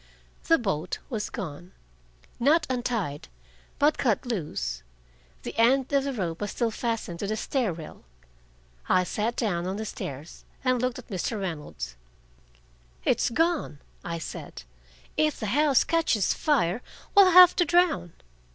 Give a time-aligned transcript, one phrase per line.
[0.47, 1.73] The boat was gone,
[2.39, 3.27] not untied,
[3.77, 4.81] but cut loose.
[5.43, 8.03] The end of the rope was still fastened to the stair rail.
[8.89, 11.39] I sat down on the stairs and looked at Mr.
[11.39, 11.95] Reynolds.
[13.05, 14.63] "It's gone!" I said.
[15.17, 16.81] "If the house catches fire,
[17.15, 18.13] we'll have to drown."